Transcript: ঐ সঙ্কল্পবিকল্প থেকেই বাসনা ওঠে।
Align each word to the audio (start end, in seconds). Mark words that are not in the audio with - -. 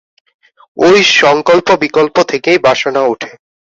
ঐ 0.77 0.89
সঙ্কল্পবিকল্প 1.19 2.15
থেকেই 2.31 2.57
বাসনা 2.59 3.01
ওঠে। 3.03 3.31